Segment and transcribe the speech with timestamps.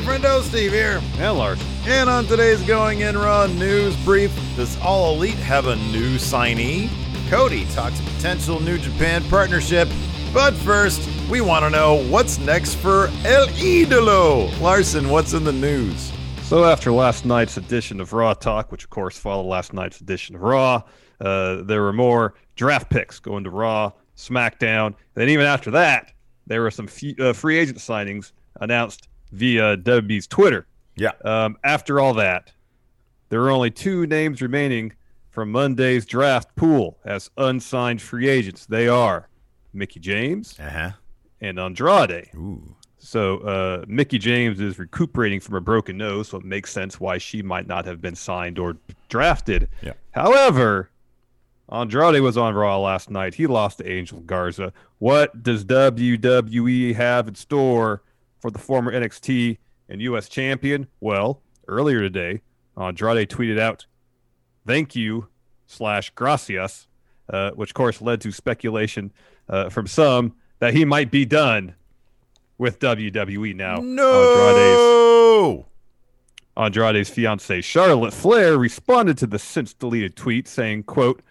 [0.00, 1.02] Hey, friendo, Steve here.
[1.18, 1.62] And Lars.
[1.84, 6.88] And on today's Going In Raw news brief, does All Elite have a new signee?
[7.28, 9.90] Cody talks a potential New Japan partnership.
[10.32, 14.58] But first, we want to know what's next for El Idolo.
[14.58, 16.10] Larson, what's in the news?
[16.44, 20.34] So after last night's edition of Raw Talk, which of course followed last night's edition
[20.34, 20.82] of Raw,
[21.20, 24.94] uh, there were more draft picks going to Raw, SmackDown.
[25.12, 26.14] Then even after that,
[26.46, 30.66] there were some f- uh, free agent signings announced via WWE's Twitter.
[30.96, 31.12] Yeah.
[31.24, 32.52] Um, after all that,
[33.28, 34.92] there are only two names remaining
[35.30, 38.66] from Monday's draft pool as unsigned free agents.
[38.66, 39.28] They are
[39.72, 40.90] Mickie James Uh-huh.
[41.40, 42.28] and Andrade.
[42.34, 42.74] Ooh.
[42.98, 47.16] So uh, Mickie James is recuperating from a broken nose, so it makes sense why
[47.18, 48.76] she might not have been signed or
[49.08, 49.68] drafted.
[49.80, 49.92] Yeah.
[50.10, 50.90] However,
[51.72, 53.34] Andrade was on Raw last night.
[53.34, 54.72] He lost to Angel Garza.
[54.98, 58.02] What does WWE have in store
[58.40, 59.58] for the former NXT
[59.88, 60.28] and U.S.
[60.28, 60.86] champion?
[61.00, 62.42] Well, earlier today,
[62.76, 63.86] Andrade tweeted out,
[64.66, 65.28] "Thank you
[65.66, 66.88] slash gracias,"
[67.28, 69.12] uh, which of course led to speculation
[69.48, 71.74] uh, from some that he might be done
[72.58, 73.76] with WWE now.
[73.76, 75.66] Andrade's No.
[76.56, 81.22] Andrade's fiancee Charlotte Flair responded to the since deleted tweet saying, quote,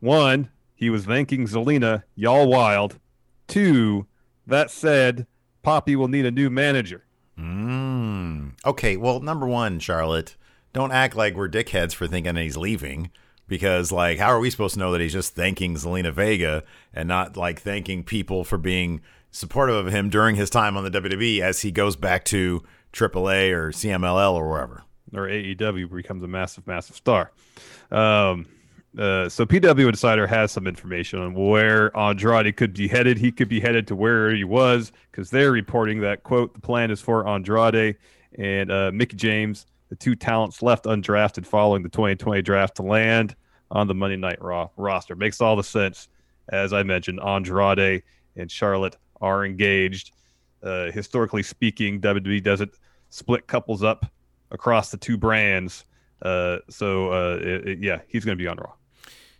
[0.00, 2.98] one, he was thanking Zelina, y'all wild.
[3.46, 4.06] Two,
[4.48, 5.28] that said,
[5.64, 7.04] Papi will need a new manager.
[7.38, 8.52] Mm.
[8.64, 10.36] Okay, well, number one, Charlotte,
[10.72, 13.10] don't act like we're dickheads for thinking that he's leaving.
[13.48, 16.62] Because, like, how are we supposed to know that he's just thanking Zelina Vega
[16.94, 20.90] and not, like, thanking people for being supportive of him during his time on the
[20.90, 22.62] WWE as he goes back to
[22.92, 24.84] AAA or CMLL or wherever?
[25.12, 27.32] Or AEW becomes a massive, massive star.
[27.90, 28.46] Um,
[28.98, 33.16] uh, so PW Insider has some information on where Andrade could be headed.
[33.18, 36.90] He could be headed to where he was because they're reporting that quote the plan
[36.90, 37.96] is for Andrade
[38.38, 43.34] and uh, Mickie James, the two talents left undrafted following the 2020 draft, to land
[43.70, 45.14] on the Monday Night Raw roster.
[45.16, 46.08] Makes all the sense.
[46.48, 48.02] As I mentioned, Andrade
[48.36, 50.12] and Charlotte are engaged.
[50.62, 52.72] Uh, historically speaking, WWE doesn't
[53.08, 54.06] split couples up
[54.50, 55.84] across the two brands.
[56.20, 58.72] Uh, so uh, it, it- yeah, he's going to be on Raw.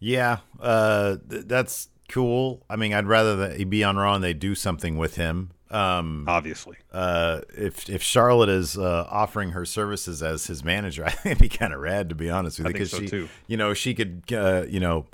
[0.00, 2.64] Yeah, uh, th- that's cool.
[2.68, 5.50] I mean, I'd rather that he be on Raw and they do something with him.
[5.70, 11.10] Um, Obviously, uh, if if Charlotte is uh, offering her services as his manager, I
[11.10, 13.28] think it'd be kind of rad to be honest with you, think so, she, too.
[13.46, 15.06] you know, she could, uh, you know,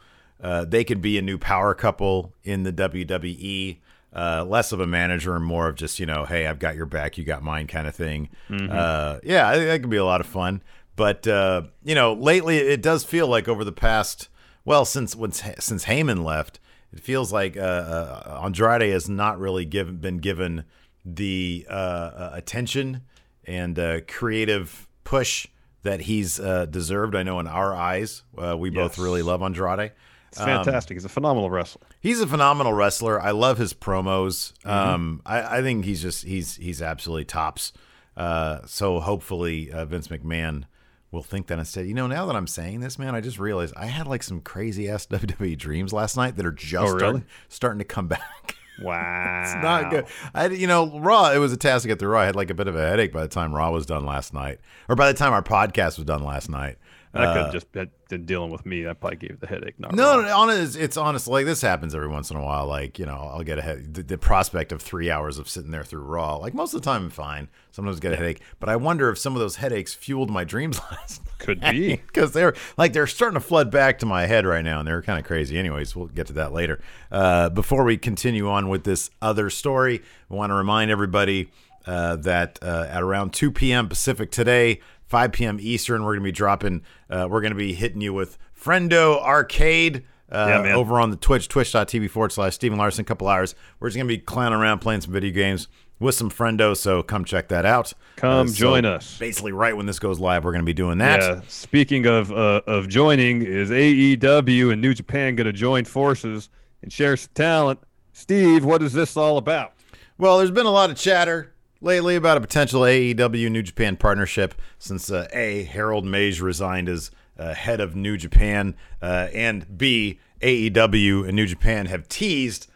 [0.43, 3.79] uh, they could be a new power couple in the WWE.
[4.13, 6.85] Uh, less of a manager and more of just you know, hey, I've got your
[6.85, 8.29] back, you got mine, kind of thing.
[8.49, 8.69] Mm-hmm.
[8.71, 10.63] Uh, yeah, I think that could be a lot of fun.
[10.97, 14.29] But uh, you know, lately it does feel like over the past,
[14.65, 15.17] well, since
[15.59, 16.61] since Heyman left,
[16.93, 20.65] it feels like uh, uh, Andrade has not really given been given
[21.05, 23.03] the uh, uh, attention
[23.45, 25.47] and uh, creative push
[25.83, 27.15] that he's uh, deserved.
[27.15, 29.93] I know in our eyes, uh, we both really love Andrade.
[30.29, 30.97] it's fantastic.
[30.97, 31.87] he's a phenomenal wrestler.
[32.01, 33.21] He's a phenomenal wrestler.
[33.21, 34.53] I love his promos.
[34.67, 37.73] Um, I, I think he's just he's he's absolutely tops.
[38.17, 40.65] Uh, so hopefully uh, Vince McMahon
[41.11, 41.87] will think that instead.
[41.87, 44.41] You know, now that I'm saying this, man, I just realized I had like some
[44.41, 46.99] crazy ass WWE dreams last night that are just Oh, really?
[46.99, 48.57] starting, starting to come back.
[48.83, 50.07] Wow, it's not good.
[50.35, 51.31] I, you know, Raw.
[51.33, 52.11] It was a task to get through.
[52.11, 52.21] Raw.
[52.21, 54.33] I had like a bit of a headache by the time Raw was done last
[54.33, 54.59] night,
[54.89, 56.79] or by the time our podcast was done last night.
[57.13, 57.91] That could Uh, have just been,
[58.25, 58.83] dealing with me.
[58.83, 59.75] That probably gave the headache.
[59.79, 60.27] Not No, wrong.
[60.27, 61.27] no, honest, it's honest.
[61.29, 62.67] Like this happens every once in a while.
[62.67, 63.95] Like you know, I'll get a head.
[63.95, 66.37] The, the prospect of three hours of sitting there through Raw.
[66.37, 67.49] Like most of the time, I'm fine.
[67.73, 70.45] Sometimes I get a headache, but I wonder if some of those headaches fueled my
[70.45, 71.97] dreams last Could be.
[71.97, 75.03] because they're like they're starting to flood back to my head right now, and they're
[75.03, 75.59] kind of crazy.
[75.59, 76.81] Anyways, we'll get to that later.
[77.11, 81.51] Uh, before we continue on with this other story, I want to remind everybody
[81.87, 83.89] uh, that uh, at around 2 p.m.
[83.89, 84.81] Pacific today,
[85.11, 85.59] 5 p.m.
[85.61, 86.83] Eastern, we're going to be dropping.
[87.11, 90.05] Uh, we're going to be hitting you with Friendo Arcade.
[90.31, 93.57] Uh, Yeah, over on the Twitch, twitch.tv forward slash Steve and Larson, a couple hours.
[93.81, 95.67] We're just going to be clowning around playing some video games
[95.99, 97.93] with some friendo, so come check that out.
[98.15, 99.19] Come so join us.
[99.19, 101.21] Basically, right when this goes live, we're going to be doing that.
[101.21, 101.41] Yeah.
[101.49, 106.49] Speaking of uh, of joining, is AEW and New Japan going to join forces
[106.83, 107.81] and share some talent?
[108.13, 109.73] Steve, what is this all about?
[110.19, 114.55] Well, there's been a lot of chatter lately about a potential AEW New Japan partnership
[114.79, 120.19] since uh, A, Harold Meij resigned as uh, head of New Japan, uh, and B,
[120.43, 122.67] AEW and New Japan have teased,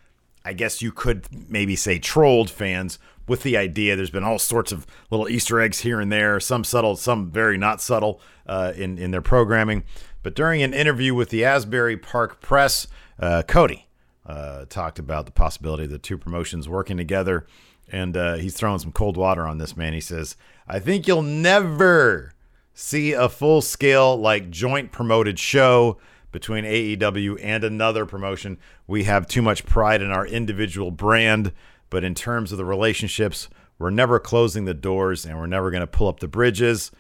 [0.44, 3.96] I guess you could maybe say trolled fans with the idea.
[3.96, 7.56] There's been all sorts of little Easter eggs here and there, some subtle, some very
[7.56, 9.84] not subtle uh, in, in their programming.
[10.22, 12.86] But during an interview with the Asbury Park Press,
[13.18, 13.88] uh, Cody,
[14.26, 17.46] uh, talked about the possibility of the two promotions working together.
[17.90, 19.92] And uh, he's throwing some cold water on this man.
[19.92, 20.36] He says,
[20.66, 22.32] I think you'll never
[22.72, 25.98] see a full scale, like joint promoted show
[26.32, 28.58] between AEW and another promotion.
[28.86, 31.52] We have too much pride in our individual brand.
[31.90, 33.48] But in terms of the relationships,
[33.78, 36.90] we're never closing the doors and we're never going to pull up the bridges.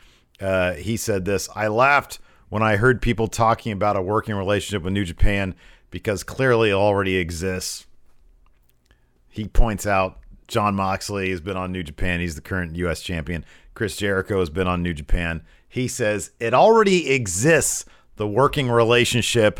[0.40, 2.18] Uh, he said this I laughed
[2.54, 5.56] when I heard people talking about a working relationship with New Japan
[5.90, 7.84] because clearly it already exists.
[9.28, 12.20] He points out Jon Moxley has been on New Japan.
[12.20, 13.02] He's the current U.S.
[13.02, 13.44] champion.
[13.74, 15.42] Chris Jericho has been on New Japan.
[15.68, 19.58] He says it already exists, the working relationship.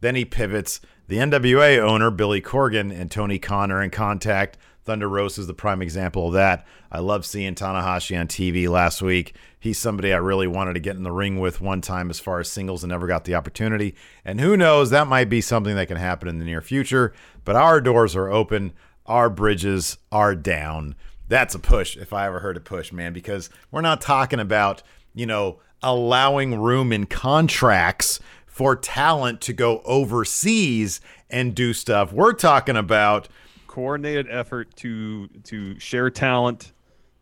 [0.00, 0.80] Then he pivots.
[1.08, 4.56] The NWA owner, Billy Corgan, and Tony Khan are in contact.
[4.84, 6.64] Thunder Rosa is the prime example of that.
[6.92, 9.34] I love seeing Tanahashi on TV last week.
[9.66, 12.38] He's somebody I really wanted to get in the ring with one time as far
[12.38, 13.96] as singles and never got the opportunity.
[14.24, 17.12] And who knows, that might be something that can happen in the near future.
[17.44, 18.74] But our doors are open,
[19.06, 20.94] our bridges are down.
[21.26, 24.84] That's a push if I ever heard a push, man, because we're not talking about,
[25.14, 32.12] you know, allowing room in contracts for talent to go overseas and do stuff.
[32.12, 33.28] We're talking about
[33.66, 36.72] Coordinated effort to to share talent,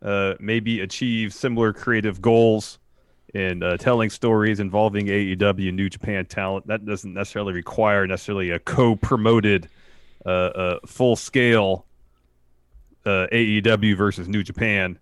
[0.04, 2.78] uh, maybe achieve similar creative goals,
[3.34, 6.68] in uh, telling stories involving AEW New Japan talent.
[6.68, 9.68] That doesn't necessarily require necessarily a co-promoted,
[10.24, 11.84] uh, uh, full-scale
[13.04, 14.98] uh, AEW versus New Japan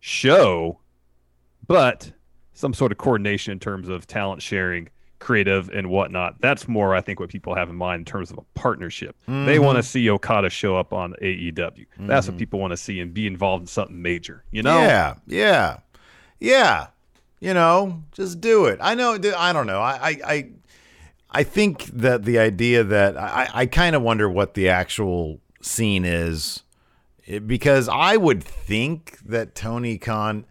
[0.00, 0.80] show,
[1.66, 2.10] but
[2.54, 4.88] some sort of coordination in terms of talent sharing,
[5.18, 6.40] creative, and whatnot.
[6.40, 9.16] That's more, I think, what people have in mind in terms of a partnership.
[9.26, 9.64] They mm-hmm.
[9.64, 11.86] want to see Okada show up on AEW.
[11.98, 12.38] That's what mm-hmm.
[12.38, 14.44] people want to see and be involved in something major.
[14.50, 14.78] You know?
[14.78, 15.78] Yeah, yeah,
[16.40, 16.88] yeah.
[17.40, 18.78] You know, just do it.
[18.80, 19.18] I know.
[19.36, 19.80] I don't know.
[19.80, 20.50] I, I, I,
[21.30, 26.04] I think that the idea that I, I kind of wonder what the actual scene
[26.04, 26.62] is,
[27.46, 30.46] because I would think that Tony Khan.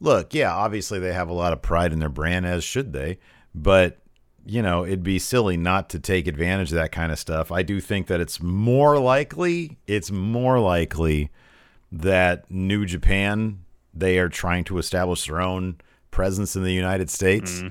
[0.00, 3.18] Look, yeah, obviously they have a lot of pride in their brand, as should they.
[3.62, 3.98] But
[4.46, 7.52] you know, it'd be silly not to take advantage of that kind of stuff.
[7.52, 9.76] I do think that it's more likely.
[9.86, 11.30] It's more likely
[11.92, 15.76] that New Japan they are trying to establish their own
[16.10, 17.62] presence in the United States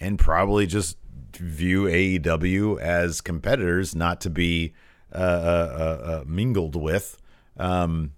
[0.00, 0.96] and probably just
[1.34, 4.72] view AEW as competitors, not to be
[5.12, 7.16] uh, uh, uh, uh, mingled with.
[7.56, 8.12] Um,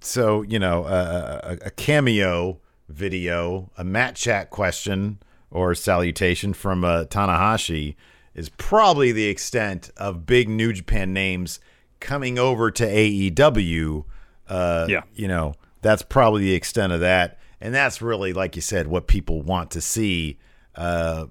[0.00, 5.18] so you know, a cameo video, a mat chat question
[5.50, 7.94] or salutation from uh, Tanahashi
[8.34, 11.58] is probably the extent of big New Japan names
[12.00, 14.04] coming over to AEW.
[14.48, 15.02] Uh, Yeah.
[15.14, 19.06] you know, that's probably the extent of that, and that's really, like you said, what
[19.06, 20.38] people want to see.
[20.74, 21.26] Uh,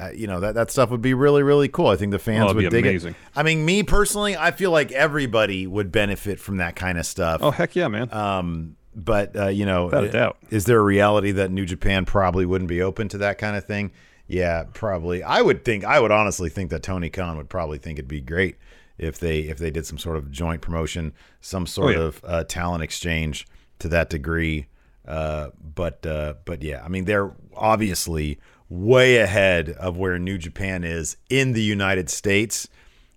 [0.00, 1.86] uh, you know that that stuff would be really really cool.
[1.86, 3.10] I think the fans Oh, would be dig amazing.
[3.12, 3.16] it.
[3.36, 7.40] I mean, me personally, I feel like everybody would benefit from that kind of stuff.
[7.42, 8.12] Oh heck yeah, man!
[8.12, 10.36] Um, but uh, you know, Without a doubt.
[10.50, 13.64] is there a reality that New Japan probably wouldn't be open to that kind of
[13.64, 13.92] thing?
[14.26, 15.22] Yeah, probably.
[15.22, 15.84] I would think.
[15.84, 18.56] I would honestly think that Tony Khan would probably think it'd be great
[18.96, 22.06] if they if they did some sort of joint promotion, some sort Oh, yeah.
[22.06, 23.46] of uh, talent exchange
[23.80, 24.66] to that degree.
[25.06, 28.38] Uh, but uh, but yeah, I mean they're obviously
[28.70, 32.68] way ahead of where New Japan is in the United States.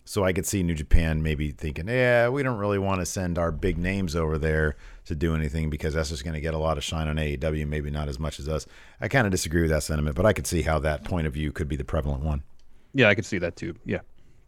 [0.08, 3.38] So I could see New Japan maybe thinking, yeah, we don't really want to send
[3.38, 6.58] our big names over there to do anything because that's just going to get a
[6.58, 8.66] lot of shine on AEW, maybe not as much as us.
[9.02, 11.34] I kind of disagree with that sentiment, but I could see how that point of
[11.34, 12.44] view could be the prevalent one.
[12.94, 13.76] Yeah, I could see that too.
[13.84, 14.00] Yeah,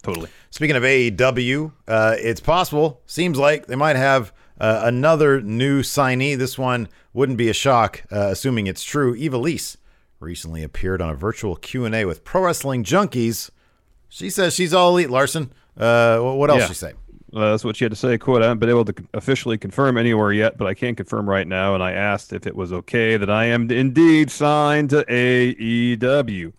[0.02, 0.30] totally.
[0.50, 6.38] Speaking of AEW, uh, it's possible, seems like they might have uh, another new signee.
[6.38, 9.14] This one wouldn't be a shock, uh, assuming it's true.
[9.14, 9.76] Ivelisse
[10.22, 13.50] recently appeared on a virtual Q&A with Pro Wrestling Junkies
[14.10, 15.52] she says she's all elite, Larson.
[15.78, 16.68] Uh, what else yeah.
[16.68, 16.94] she say?
[17.34, 18.18] Uh, that's what she had to say.
[18.18, 21.48] Quote, I haven't been able to officially confirm anywhere yet, but I can confirm right
[21.48, 21.76] now.
[21.76, 26.52] And I asked if it was okay that I am indeed signed to AEW.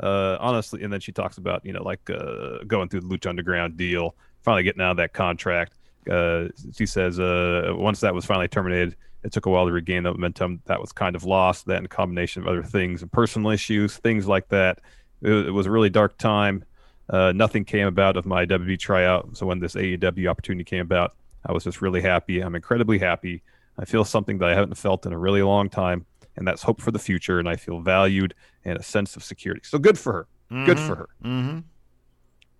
[0.00, 3.28] Uh, honestly, and then she talks about, you know, like uh, going through the Lucha
[3.28, 5.74] Underground deal, finally getting out of that contract.
[6.10, 10.02] Uh, she says uh, once that was finally terminated, it took a while to regain
[10.02, 11.66] the momentum that was kind of lost.
[11.66, 14.80] That in combination of other things and personal issues, things like that.
[15.22, 16.64] It, it was a really dark time
[17.10, 19.36] uh, nothing came about of my WWE tryout.
[19.36, 21.14] So when this AEW opportunity came about,
[21.46, 22.40] I was just really happy.
[22.40, 23.42] I'm incredibly happy.
[23.78, 26.06] I feel something that I haven't felt in a really long time,
[26.36, 27.38] and that's hope for the future.
[27.38, 28.34] And I feel valued
[28.64, 29.62] and a sense of security.
[29.64, 30.26] So good for her.
[30.50, 30.64] Mm-hmm.
[30.66, 31.08] Good for her.
[31.24, 31.58] Mm-hmm.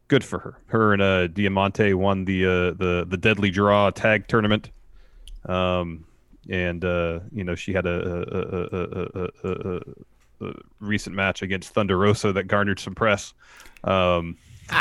[0.08, 0.60] Good for her.
[0.66, 4.70] Her and uh, Diamante won the uh, the the Deadly Draw tag tournament.
[5.46, 6.06] Um,
[6.50, 8.24] and uh, you know she had a,
[9.44, 9.80] a, a,
[10.44, 13.34] a, recent match against Thunder Rosa that garnered some press.
[13.82, 14.36] Um,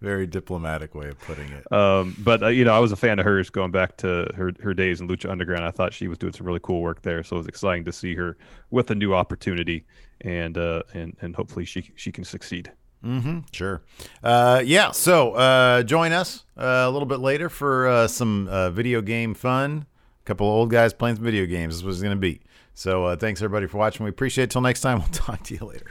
[0.00, 1.72] Very diplomatic way of putting it.
[1.72, 4.52] Um, but uh, you know, I was a fan of hers going back to her
[4.62, 5.64] her days in Lucha Underground.
[5.64, 7.92] I thought she was doing some really cool work there, so it was exciting to
[7.92, 8.36] see her
[8.70, 9.84] with a new opportunity,
[10.20, 12.70] and uh, and and hopefully she she can succeed.
[13.04, 13.40] Mm-hmm.
[13.52, 13.82] Sure.
[14.22, 14.90] Uh, yeah.
[14.90, 19.34] So uh, join us uh, a little bit later for uh, some uh, video game
[19.34, 19.86] fun.
[20.20, 21.76] A couple of old guys playing some video games.
[21.76, 22.40] This was going to be.
[22.78, 24.04] So uh, thanks everybody for watching.
[24.04, 24.50] We appreciate it.
[24.50, 24.98] Till next time.
[25.08, 25.86] We'll talk to you later.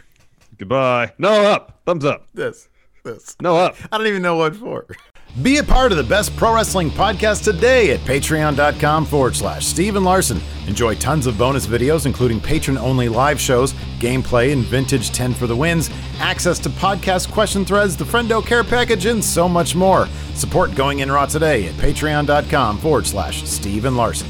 [0.57, 1.11] Goodbye.
[1.17, 1.81] No up.
[1.85, 2.27] Thumbs up.
[2.33, 2.69] This.
[3.03, 3.35] This.
[3.41, 3.75] No up.
[3.91, 4.87] I don't even know what for.
[5.41, 9.97] Be a part of the best pro wrestling podcast today at patreon.com forward slash Steve
[9.97, 10.39] and Larson.
[10.65, 15.45] Enjoy tons of bonus videos, including patron only live shows, gameplay, and vintage 10 for
[15.45, 15.89] the wins,
[16.19, 20.07] access to podcast question threads, the Friendo Care package, and so much more.
[20.35, 24.29] Support Going In Raw today at patreon.com forward slash Steve and Larson.